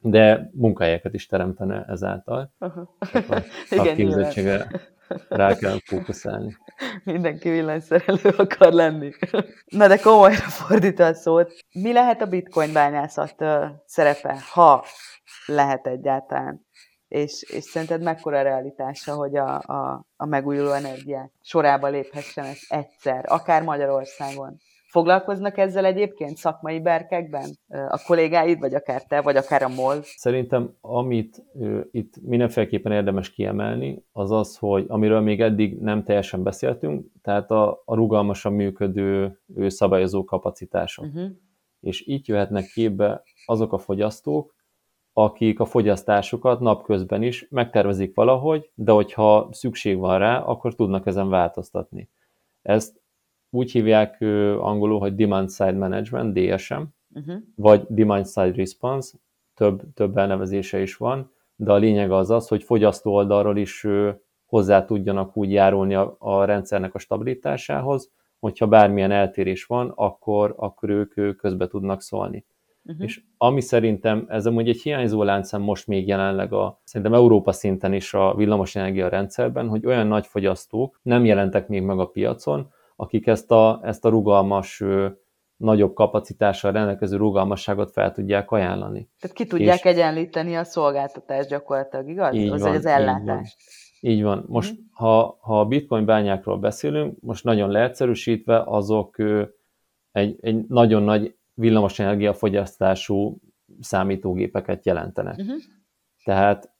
[0.03, 2.53] de munkahelyeket is teremtene ezáltal.
[2.59, 2.87] Uh-huh.
[3.69, 4.67] Igen, képzettségre
[5.29, 6.57] rá kell fókuszálni.
[7.03, 9.11] Mindenki villanyszerelő akar lenni.
[9.77, 13.43] Na de komolyra fordítva a szót, mi lehet a bitcoin bányászat
[13.85, 14.85] szerepe, ha
[15.45, 16.65] lehet egyáltalán?
[17.07, 22.59] És, és szerinted mekkora a realitása, hogy a, a, a megújuló energia sorába léphessen ez
[22.67, 24.57] egyszer, akár Magyarországon?
[24.93, 29.99] Foglalkoznak ezzel egyébként szakmai berkekben a kollégáid, vagy akár te, vagy akár a MOL?
[30.01, 31.43] Szerintem amit
[31.91, 37.81] itt mindenféleképpen érdemes kiemelni, az az, hogy amiről még eddig nem teljesen beszéltünk, tehát a,
[37.85, 41.05] a rugalmasan működő ő, szabályozó kapacitások.
[41.05, 41.29] Uh-huh.
[41.79, 44.55] És itt jöhetnek képbe azok a fogyasztók,
[45.13, 51.29] akik a fogyasztásukat napközben is megtervezik valahogy, de hogyha szükség van rá, akkor tudnak ezen
[51.29, 52.09] változtatni.
[52.61, 53.01] Ezt
[53.53, 54.21] úgy hívják
[54.59, 56.81] angolul, hogy Demand Side Management, DSM,
[57.13, 57.35] uh-huh.
[57.55, 59.17] vagy Demand Side Response,
[59.53, 63.87] több, több elnevezése is van, de a lényeg az az, hogy fogyasztó oldalról is
[64.45, 70.89] hozzá tudjanak úgy járulni a, a rendszernek a stabilitásához, hogyha bármilyen eltérés van, akkor, akkor
[70.89, 72.45] ők közbe tudnak szólni.
[72.85, 73.03] Uh-huh.
[73.03, 77.93] És ami szerintem, ez amúgy egy hiányzó láncem most még jelenleg a, szerintem Európa szinten
[77.93, 83.27] is a villamosenergia rendszerben, hogy olyan nagy fogyasztók nem jelentek még meg a piacon, akik
[83.27, 84.83] ezt a, ezt a rugalmas,
[85.63, 89.09] nagyobb kapacitással rendelkező rugalmasságot fel tudják ajánlani.
[89.19, 92.35] Tehát ki tudják és egyenlíteni a szolgáltatást gyakorlatilag, igaz?
[92.35, 93.57] Így az, van, az ellátást.
[93.99, 94.45] Így van.
[94.47, 94.83] Most, mm.
[94.91, 99.15] ha, ha a bitcoin bányákról beszélünk, most nagyon leegyszerűsítve, azok
[100.11, 103.37] egy, egy nagyon nagy villamosenergia fogyasztású
[103.79, 105.37] számítógépeket jelentenek.
[105.37, 105.55] Uh-huh.
[106.23, 106.71] Tehát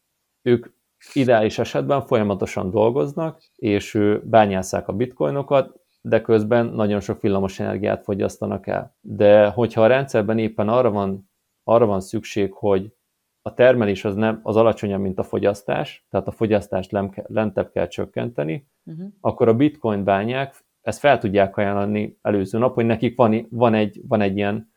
[0.41, 0.67] ők
[1.13, 8.67] ideális esetben folyamatosan dolgoznak, és bányásszák a bitcoinokat, de közben nagyon sok villamos energiát fogyasztanak
[8.67, 8.95] el.
[9.01, 11.29] De hogyha a rendszerben éppen arra van,
[11.63, 12.93] arra van szükség, hogy
[13.41, 16.91] a termelés az, nem, az alacsonyabb, mint a fogyasztás, tehát a fogyasztást
[17.27, 19.07] lentebb kell csökkenteni, uh-huh.
[19.21, 24.01] akkor a bitcoin bányák ezt fel tudják ajánlani előző nap, hogy nekik van, van, egy,
[24.07, 24.71] van egy ilyen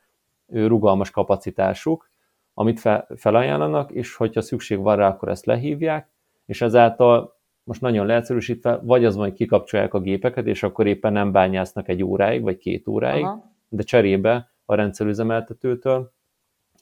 [0.47, 2.11] rugalmas kapacitásuk,
[2.55, 6.11] amit fel, felajánlanak, és hogyha szükség van rá, akkor ezt lehívják,
[6.45, 7.36] és ezáltal
[7.67, 11.89] most nagyon leegyszerűsítve, vagy az van, hogy kikapcsolják a gépeket, és akkor éppen nem bányásznak
[11.89, 13.53] egy óráig, vagy két óráig, Aha.
[13.69, 16.13] de cserébe a rendszerüzemeltetőtől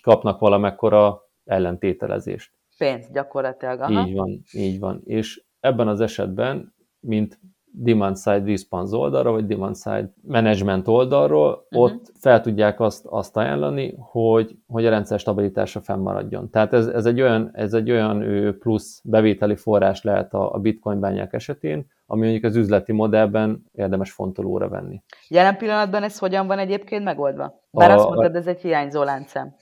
[0.03, 2.53] kapnak valamekkora ellentételezést.
[2.79, 3.81] Pénzt gyakorlatilag.
[3.81, 4.07] Aha.
[4.07, 5.01] Így van, így van.
[5.05, 7.39] És ebben az esetben, mint
[7.77, 11.83] demand side response oldalra, vagy demand side management oldalról, uh-huh.
[11.83, 16.51] ott fel tudják azt, azt ajánlani, hogy, hogy a rendszer stabilitása fennmaradjon.
[16.51, 18.25] Tehát ez, ez egy olyan, ez egy olyan
[18.59, 24.13] plusz bevételi forrás lehet a, a bitcoin bányák esetén, ami mondjuk az üzleti modellben érdemes
[24.13, 25.03] fontolóra venni.
[25.29, 27.61] Jelen pillanatban ez hogyan van egyébként megoldva?
[27.71, 29.55] Bár a, azt mondtad, ez egy hiányzó láncem.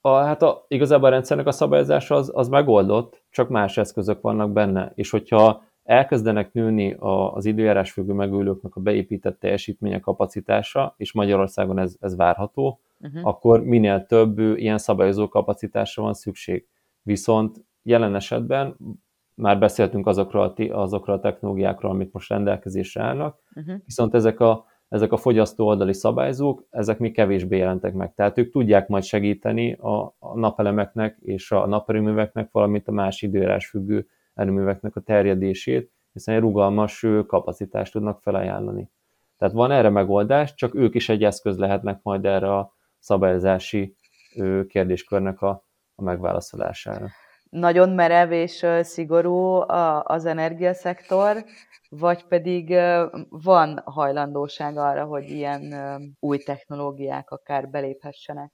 [0.00, 4.52] A, hát a, igazából a rendszernek a szabályozása az, az megoldott, csak más eszközök vannak
[4.52, 11.78] benne, és hogyha elkezdenek nőni az időjárás függő megújulóknak a beépített teljesítménye kapacitása, és Magyarországon
[11.78, 13.26] ez, ez várható, uh-huh.
[13.26, 16.66] akkor minél több ilyen szabályozó kapacitásra van szükség.
[17.02, 18.76] Viszont jelen esetben
[19.34, 23.74] már beszéltünk azokról a, azokról a technológiákról, amik most rendelkezésre állnak, uh-huh.
[23.84, 28.14] viszont ezek a, ezek a fogyasztó oldali szabályzók, ezek még kevésbé jelentek meg.
[28.14, 33.66] Tehát ők tudják majd segíteni a, a napelemeknek és a naperőműveknek, valamint a más időjárás
[33.66, 38.90] függő erőműveknek a terjedését, hiszen egy rugalmas kapacitást tudnak felajánlani.
[39.38, 43.96] Tehát van erre megoldás, csak ők is egy eszköz lehetnek majd erre a szabályozási
[44.66, 47.08] kérdéskörnek a, a megválaszolására.
[47.50, 49.60] Nagyon merev és szigorú
[50.02, 51.44] az energiaszektor,
[51.88, 52.76] vagy pedig
[53.28, 55.74] van hajlandóság arra, hogy ilyen
[56.20, 58.52] új technológiák akár beléphessenek?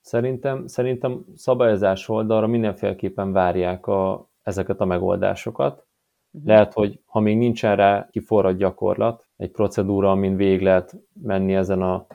[0.00, 5.86] Szerintem, szerintem szabályozás oldalra mindenféleképpen várják a, ezeket a megoldásokat.
[6.30, 6.48] Uh-huh.
[6.48, 11.82] Lehet, hogy ha még nincsen rá kiforrad gyakorlat, egy procedúra, amin végig lehet menni ezen
[11.82, 12.06] a,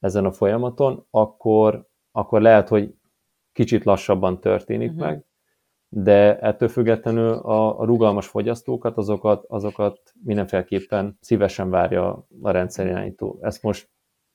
[0.00, 2.94] ezen a folyamaton, akkor, akkor lehet, hogy
[3.52, 5.06] kicsit lassabban történik uh-huh.
[5.06, 5.24] meg,
[5.88, 13.38] de ettől függetlenül a, a rugalmas fogyasztókat, azokat, azokat mindenféleképpen szívesen várja a rendszerirányító.
[13.40, 13.88] Ezt most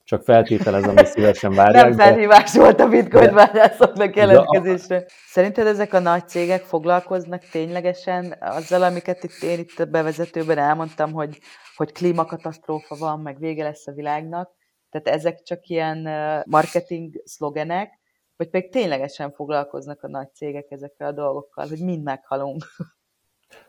[0.04, 1.84] csak feltételezem, hogy szívesen várják.
[1.84, 2.60] Nem felhívás de...
[2.60, 5.00] volt a bitcoin bányászoknak jelentkezésre.
[5.00, 5.06] De...
[5.28, 11.12] Szerinted ezek a nagy cégek foglalkoznak ténylegesen azzal, amiket itt én itt a bevezetőben elmondtam,
[11.12, 11.40] hogy,
[11.76, 14.52] hogy klímakatasztrófa van, meg vége lesz a világnak.
[14.90, 16.08] Tehát ezek csak ilyen
[16.46, 18.00] marketing szlogenek,
[18.36, 22.64] vagy pedig ténylegesen foglalkoznak a nagy cégek ezekkel a dolgokkal, hogy mind meghalunk.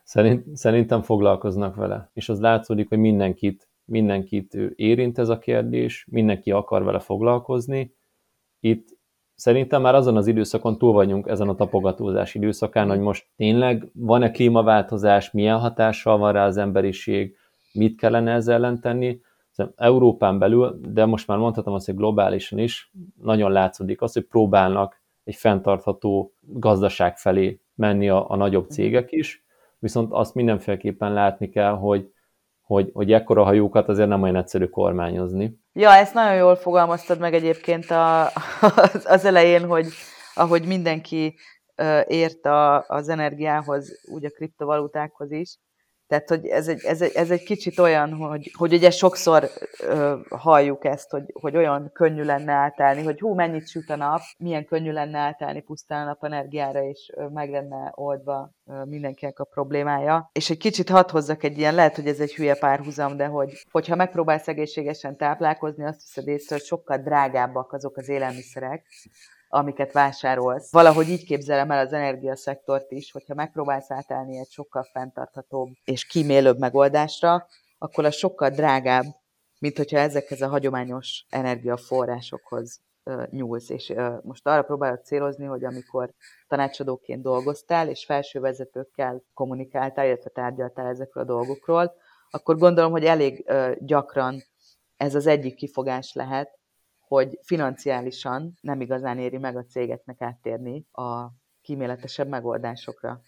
[0.02, 6.50] Szerint, szerintem foglalkoznak vele, és az látszódik, hogy mindenkit mindenkit érint ez a kérdés, mindenki
[6.50, 7.94] akar vele foglalkozni.
[8.60, 8.88] Itt
[9.34, 14.30] szerintem már azon az időszakon túl vagyunk ezen a tapogatózás időszakán, hogy most tényleg van-e
[14.30, 17.36] klímaváltozás, milyen hatással van rá az emberiség,
[17.72, 19.20] mit kellene ezzel ellen tenni.
[19.76, 25.00] Európán belül, de most már mondhatom azt, hogy globálisan is nagyon látszódik az, hogy próbálnak
[25.24, 29.44] egy fenntartható gazdaság felé menni a, a nagyobb cégek is,
[29.78, 32.11] viszont azt mindenféleképpen látni kell, hogy,
[32.72, 35.60] hogy, hogy ekkora hajókat azért nem olyan egyszerű kormányozni.
[35.72, 38.24] Ja, ezt nagyon jól fogalmaztad meg egyébként a,
[39.04, 39.86] az, elején, hogy
[40.34, 41.34] ahogy mindenki
[42.06, 45.58] ért a, az energiához, úgy a kriptovalutákhoz is,
[46.12, 50.16] tehát, hogy ez egy, ez egy, ez egy kicsit olyan, hogy, hogy ugye sokszor ö,
[50.28, 54.64] halljuk ezt, hogy, hogy olyan könnyű lenne átállni, hogy hú, mennyit süt a nap, milyen
[54.64, 60.30] könnyű lenne átállni pusztán a napenergiára, és ö, meg lenne oldva ö, mindenkinek a problémája.
[60.32, 63.52] És egy kicsit hadd hozzak egy ilyen, lehet, hogy ez egy hülye párhuzam, de hogy,
[63.70, 68.86] hogyha megpróbálsz egészségesen táplálkozni, azt hiszed észre, hogy sokkal drágábbak azok az élelmiszerek,
[69.54, 70.72] amiket vásárolsz.
[70.72, 76.58] Valahogy így képzelem el az energiaszektort is, hogyha megpróbálsz átállni egy sokkal fenntarthatóbb és kímélőbb
[76.58, 77.46] megoldásra,
[77.78, 79.04] akkor az sokkal drágább,
[79.58, 82.80] mint hogyha ezekhez a hagyományos energiaforrásokhoz
[83.30, 83.68] nyúlsz.
[83.68, 86.10] És most arra próbálok célozni, hogy amikor
[86.48, 91.94] tanácsadóként dolgoztál, és felső vezetőkkel kommunikáltál, illetve tárgyaltál ezekről a dolgokról,
[92.30, 94.42] akkor gondolom, hogy elég gyakran
[94.96, 96.60] ez az egyik kifogás lehet,
[97.12, 101.26] hogy financiálisan nem igazán éri meg a cégeknek áttérni a
[101.62, 103.20] kíméletesebb megoldásokra.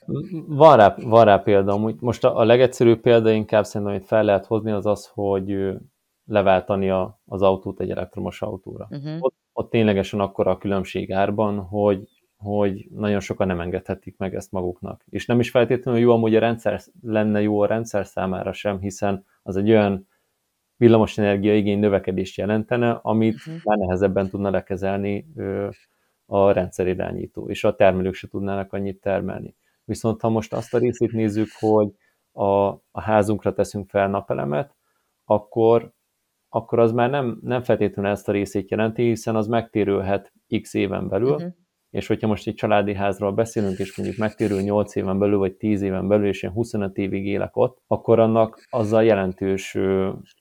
[0.47, 1.95] Van rá, van rá példa.
[1.99, 5.75] Most a, a legegyszerűbb példa inkább szerintem, amit fel lehet hozni, az az, hogy
[6.25, 8.89] leváltani a, az autót egy elektromos autóra.
[8.91, 9.17] Uh-huh.
[9.21, 14.53] Ott, ott ténylegesen akkora a különbség árban, hogy, hogy nagyon sokan nem engedhetik meg ezt
[14.53, 15.05] maguknak.
[15.09, 19.25] És nem is feltétlenül jó amúgy a rendszer, lenne jó a rendszer számára sem, hiszen
[19.43, 20.07] az egy olyan
[20.85, 23.55] villamosenergia igény növekedést jelentene, amit uh-huh.
[23.65, 25.27] már nehezebben tudna lekezelni
[26.27, 29.57] a rendszerirányító, és a termelők se tudnának annyit termelni.
[29.85, 31.93] Viszont ha most azt a részét nézzük, hogy
[32.33, 34.75] a, a házunkra teszünk fel napelemet,
[35.25, 35.93] akkor,
[36.49, 41.09] akkor az már nem, nem feltétlenül ezt a részét jelenti, hiszen az megtérülhet x éven
[41.09, 41.53] belül, uh-huh
[41.95, 45.83] és hogyha most egy családi házról beszélünk, és mondjuk megtérül 8 éven belül, vagy 10
[45.83, 49.79] éven belül, és én 25 évig élek ott, akkor annak azzal jelentős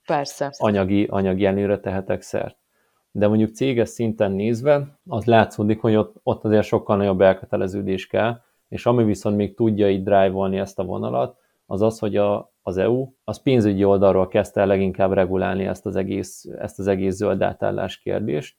[0.05, 0.53] Persze.
[0.57, 2.57] anyagi, anyagi előre tehetek szert.
[3.11, 8.41] De mondjuk céges szinten nézve, az látszódik, hogy ott, ott azért sokkal nagyobb elköteleződés kell,
[8.67, 12.77] és ami viszont még tudja így drive ezt a vonalat, az az, hogy a, az
[12.77, 17.41] EU az pénzügyi oldalról kezdte el leginkább regulálni ezt az egész, ezt az egész zöld
[17.41, 18.57] átállás kérdést,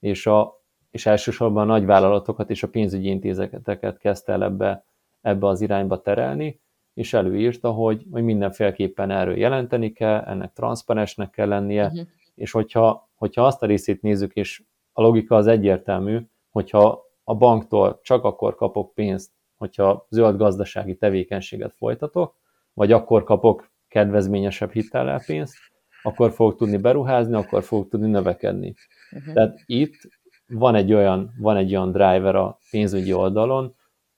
[0.00, 0.63] és a,
[0.94, 4.84] és elsősorban a nagyvállalatokat és a pénzügyi intézeteket kezdte el ebbe,
[5.20, 6.60] ebbe az irányba terelni,
[6.92, 12.06] és előírta, hogy, hogy mindenféleképpen erről jelenteni kell, ennek transzparensnek kell lennie, uh-huh.
[12.34, 18.00] és hogyha, hogyha azt a részét nézzük, és a logika az egyértelmű, hogyha a banktól
[18.02, 22.36] csak akkor kapok pénzt, hogyha zöld gazdasági tevékenységet folytatok,
[22.72, 25.56] vagy akkor kapok kedvezményesebb hitellel pénzt,
[26.02, 28.74] akkor fogok tudni beruházni, akkor fogok tudni növekedni.
[29.12, 29.34] Uh-huh.
[29.34, 33.74] Tehát itt van egy olyan, van egy olyan driver a pénzügyi oldalon,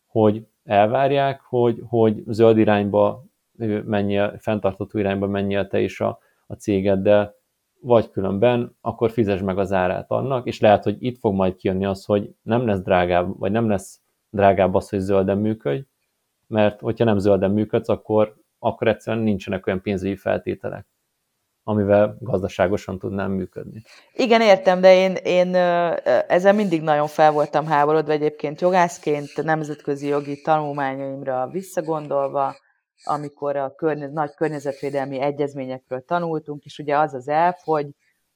[0.07, 3.25] hogy elvárják, hogy, hogy zöld irányba
[3.85, 7.35] menjél, fenntartató irányba menjél te is a, a cégeddel,
[7.81, 11.85] vagy különben, akkor fizes meg az árát annak, és lehet, hogy itt fog majd kijönni
[11.85, 15.83] az, hogy nem lesz drágább, vagy nem lesz drágább az, hogy zölden működj,
[16.47, 20.87] mert hogyha nem zölden működsz, akkor, akkor egyszerűen nincsenek olyan pénzügyi feltételek
[21.69, 23.83] amivel gazdaságosan tudnám működni.
[24.13, 25.55] Igen, értem, de én, én
[26.27, 32.55] ezzel mindig nagyon fel voltam háborodva egyébként jogászként, nemzetközi jogi tanulmányaimra visszagondolva,
[33.05, 37.87] amikor a környe, nagy környezetvédelmi egyezményekről tanultunk, és ugye az az elf, hogy,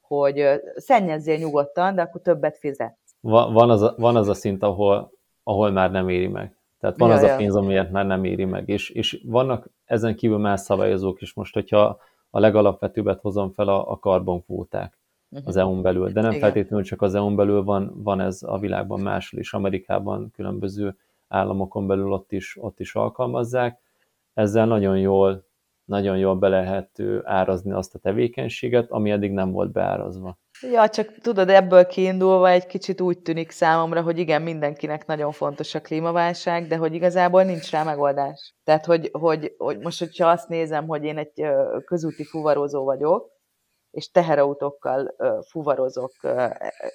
[0.01, 2.99] hogy szennyezzél nyugodtan, de akkor többet fizet.
[3.21, 5.13] Van az a, van az a szint, ahol,
[5.43, 6.57] ahol már nem éri meg.
[6.81, 7.33] Tehát van ja, az ja.
[7.33, 8.69] a pénz, amiért már nem éri meg.
[8.69, 11.35] És, és vannak ezen kívül más szabályozók is.
[11.35, 11.99] Most, hogyha
[12.31, 14.99] a legalapvetőbbet hozom fel a, a karbonkvóták
[15.31, 15.49] uh-huh.
[15.49, 16.13] az EU-n belül.
[16.13, 16.43] De nem Igen.
[16.43, 20.97] feltétlenül csak az EU-n belül van, van ez a világban máshol is, Amerikában, különböző
[21.29, 23.81] államokon belül ott is, ott is alkalmazzák.
[24.35, 25.45] Ezzel nagyon jól,
[25.85, 30.39] nagyon jól be lehet árazni azt a tevékenységet, ami eddig nem volt beárazva.
[30.63, 35.75] Ja, csak tudod, ebből kiindulva egy kicsit úgy tűnik számomra, hogy igen, mindenkinek nagyon fontos
[35.75, 38.55] a klímaválság, de hogy igazából nincs rá megoldás.
[38.65, 41.47] Tehát, hogy, hogy, hogy most, hogyha azt nézem, hogy én egy
[41.85, 43.31] közúti fuvarozó vagyok,
[43.91, 45.15] és teherautókkal
[45.51, 46.13] fuvarozok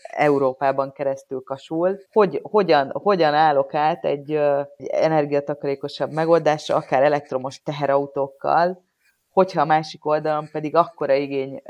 [0.03, 8.83] Európában keresztül kasul, hogy, hogyan, hogyan állok át egy, egy energiatakarékosabb megoldásra, akár elektromos teherautókkal,
[9.29, 11.61] hogyha a másik oldalon pedig akkora igény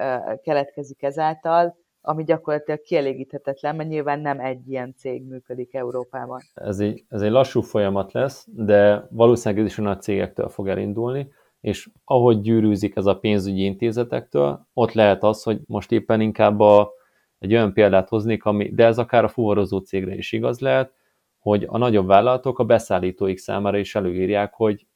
[0.43, 6.41] keletkezik ezáltal, ami gyakorlatilag kielégíthetetlen, mert nyilván nem egy ilyen cég működik Európában.
[6.53, 10.67] Ez egy, ez egy lassú folyamat lesz, de valószínűleg ez is a nagy cégektől fog
[10.67, 11.27] elindulni,
[11.61, 16.91] és ahogy gyűrűzik ez a pénzügyi intézetektől, ott lehet az, hogy most éppen inkább a,
[17.39, 20.93] egy olyan példát hoznék, ami, de ez akár a fuvarozó cégre is igaz lehet,
[21.39, 24.87] hogy a nagyobb vállalatok a beszállítóik számára is előírják, hogy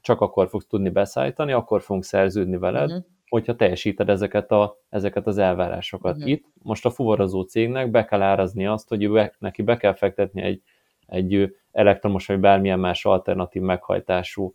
[0.00, 3.04] csak akkor fogsz tudni beszállítani, akkor fogunk szerződni veled, uh-huh.
[3.28, 6.16] Hogyha teljesíted ezeket, a, ezeket az elvárásokat.
[6.16, 6.30] Uh-huh.
[6.30, 10.42] Itt most a fuvarozó cégnek be kell árazni azt, hogy be, neki be kell fektetni
[10.42, 10.62] egy,
[11.06, 14.54] egy elektromos vagy bármilyen más alternatív meghajtású,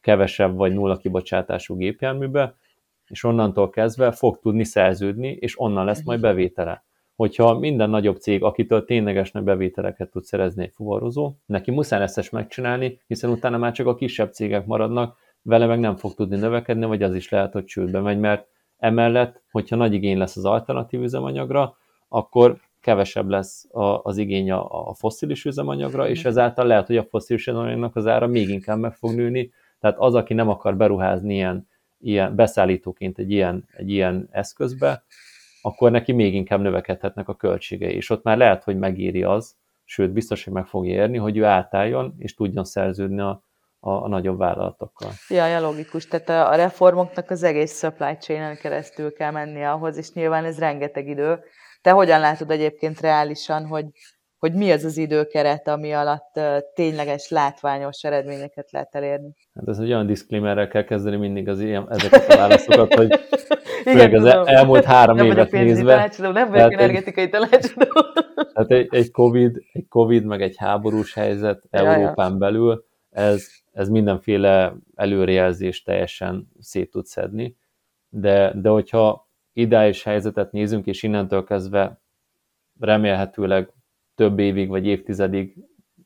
[0.00, 2.56] kevesebb vagy nulla kibocsátású gépjárműbe,
[3.06, 6.28] és onnantól kezdve fog tudni szerződni, és onnan lesz majd mhm.
[6.28, 6.84] bevétele
[7.16, 12.16] hogyha minden nagyobb cég, akitől tényleges nagy bevételeket tud szerezni egy fuvarozó, neki muszáj lesz
[12.16, 16.36] ezt megcsinálni, hiszen utána már csak a kisebb cégek maradnak, vele meg nem fog tudni
[16.36, 18.46] növekedni, vagy az is lehet, hogy csődbe megy, mert
[18.78, 21.76] emellett, hogyha nagy igény lesz az alternatív üzemanyagra,
[22.08, 23.66] akkor kevesebb lesz
[24.02, 28.26] az igény a, a fosszilis üzemanyagra, és ezáltal lehet, hogy a fosszilis üzemanyagnak az ára
[28.26, 31.68] még inkább meg fog nőni, tehát az, aki nem akar beruházni ilyen,
[31.98, 35.04] ilyen beszállítóként egy ilyen, egy ilyen eszközbe,
[35.62, 40.12] akkor neki még inkább növekedhetnek a költségei, és ott már lehet, hogy megéri az, sőt,
[40.12, 43.45] biztos, hogy meg fogja érni, hogy ő átálljon, és tudjon szerződni a,
[43.86, 45.10] a, a nagyobb vállalatokkal.
[45.28, 46.06] Ja, ja, logikus.
[46.08, 51.08] Tehát a reformoknak az egész supply chain keresztül kell menni ahhoz, és nyilván ez rengeteg
[51.08, 51.38] idő.
[51.82, 53.84] Te hogyan látod egyébként reálisan, hogy,
[54.38, 56.40] hogy mi az az időkeret, ami alatt
[56.74, 59.34] tényleges, látványos eredményeket lehet elérni?
[59.54, 63.20] Hát ez egy olyan diszklémerrel kell kezdeni mindig az ilyen, ezeket a válaszokat, hogy
[63.84, 64.46] Igen, az tudom.
[64.46, 65.94] elmúlt három nem évet nézve.
[65.94, 67.86] Tanácsadó, nem vagyok energetikai tanácsadó.
[68.54, 72.36] Tehát egy, egy, COVID, egy COVID, meg egy háborús helyzet ja, Európán ja.
[72.36, 72.84] belül,
[73.16, 73.46] ez,
[73.76, 77.56] ez mindenféle előrejelzést teljesen szét tud szedni.
[78.08, 82.00] De, de hogyha ideális helyzetet nézünk, és innentől kezdve
[82.80, 83.72] remélhetőleg
[84.14, 85.56] több évig vagy évtizedig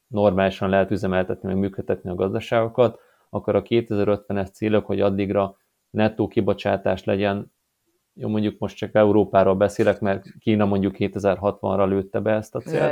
[0.07, 5.57] normálisan lehet üzemeltetni, meg működtetni a gazdaságokat, akkor a 2050-es célok, hogy addigra
[5.91, 7.53] nettó kibocsátás legyen
[8.15, 12.91] jó, mondjuk most csak Európáról beszélek, mert Kína mondjuk 2060-ra lőtte be ezt a célt.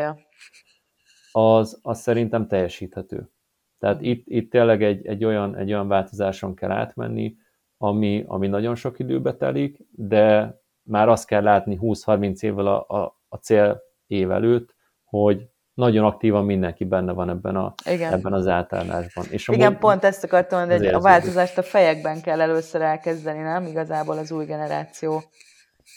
[1.33, 3.31] Az, az szerintem teljesíthető.
[3.79, 7.37] Tehát itt, itt tényleg egy, egy, olyan, egy olyan változáson kell átmenni,
[7.77, 13.21] ami, ami nagyon sok időbe telik, de már azt kell látni 20-30 évvel a, a,
[13.29, 14.75] a cél év előtt,
[15.05, 18.13] hogy nagyon aktívan mindenki benne van ebben, a, Igen.
[18.13, 19.25] ebben az átállásban.
[19.31, 23.39] És Igen, múlt, pont ezt akartam mondani, hogy a változást a fejekben kell először elkezdeni,
[23.39, 23.67] nem?
[23.67, 25.23] Igazából az új generáció,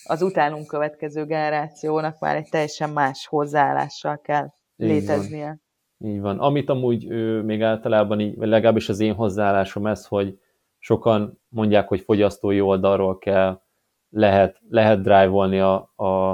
[0.04, 5.60] az utánunk következő generációnak már egy teljesen más hozzáállással kell léteznie.
[6.04, 6.40] Így van.
[6.40, 10.40] Amit amúgy ő, még általában így, vagy legalábbis az én hozzáállásom ez, hogy
[10.80, 13.62] sokan mondják, hogy fogyasztói oldalról kell,
[14.10, 16.30] lehet, lehet drive-olni a, a,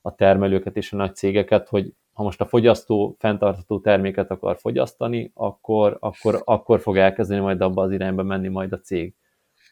[0.00, 5.30] a termelőket és a nagy cégeket, hogy ha most a fogyasztó fenntartható terméket akar fogyasztani,
[5.34, 9.14] akkor, akkor, akkor fog elkezdeni majd abba az irányba menni majd a cég.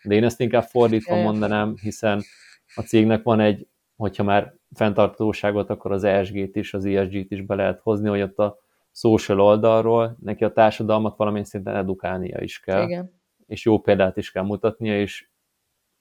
[0.03, 2.23] De én ezt inkább fordítva mondanám, hiszen
[2.75, 7.55] a cégnek van egy, hogyha már fenntartatóságot, akkor az ESG-t is, az ESG-t is be
[7.55, 8.62] lehet hozni, hogy ott a
[8.93, 12.83] social oldalról neki a társadalmat valamilyen szinten edukálnia is kell.
[12.83, 13.21] Igen.
[13.47, 15.29] És jó példát is kell mutatnia, és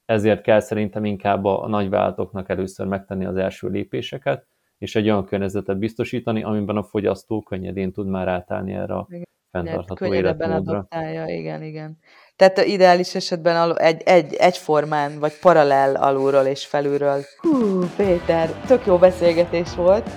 [0.06, 5.26] ezért kell szerintem inkább a, a nagyvállalatoknak először megtenni az első lépéseket, és egy olyan
[5.26, 10.88] környezetet biztosítani, amiben a fogyasztó könnyedén tud már átállni erre a igen, fenntartható életmódra.
[11.26, 11.98] Igen, igen.
[12.36, 17.22] Tehát a ideális esetben egy, egy, egyformán, vagy paralel alulról és felülről.
[17.38, 20.10] Hú, Péter, tök jó beszélgetés volt.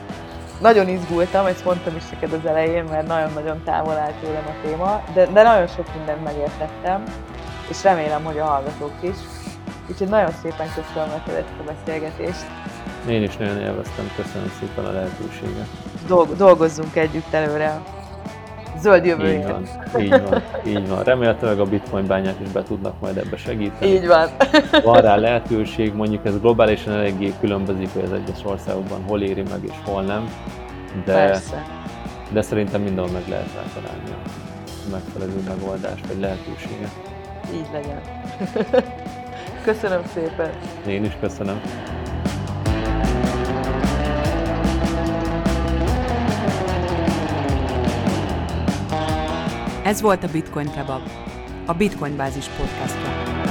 [0.61, 5.03] Nagyon izgultam, ezt mondtam is neked az elején, mert nagyon-nagyon távol állt tőlem a téma,
[5.15, 7.03] de, de nagyon sok mindent megértettem,
[7.69, 9.17] és remélem, hogy a hallgatók is.
[9.91, 12.45] Úgyhogy nagyon szépen köszönöm neked ezt a beszélgetést.
[13.09, 15.69] Én is nagyon élveztem, köszönöm szépen a lehetőséget.
[16.07, 17.83] Dolg- dolgozzunk együtt előre
[18.81, 19.39] zöld jövőjét.
[19.39, 19.69] Így van,
[20.01, 21.03] így van, így van.
[21.03, 23.93] Remélhetőleg a bitcoin bányák is be tudnak majd ebbe segíteni.
[23.93, 24.29] Így van.
[24.85, 29.65] Van rá lehetőség, mondjuk ez globálisan eléggé különbözik, hogy az egyes országokban hol éri meg
[29.65, 30.29] és hol nem.
[31.05, 31.63] De, Persze.
[32.33, 36.91] de szerintem mindenhol meg lehet rá találni a megfelelő megoldást, vagy lehetőséget.
[37.55, 38.01] Így legyen.
[39.65, 40.51] Köszönöm szépen.
[40.87, 41.61] Én is köszönöm.
[49.85, 51.03] Ez volt a Bitcoin Kebab,
[51.67, 53.44] a Bitcoin Bázis podcastja.